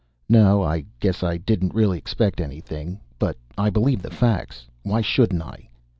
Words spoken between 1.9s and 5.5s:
expect anything. But I believe the facts. Why shouldn't